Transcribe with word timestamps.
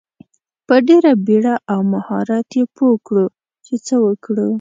په 0.67 0.75
ډیره 0.87 1.11
بیړه 1.25 1.55
او 1.71 1.79
مهارت 1.93 2.47
یې 2.57 2.63
پوه 2.75 2.95
کړو 3.07 3.25
چې 3.65 3.73
څه 3.85 3.95
وکړو. 4.05 4.47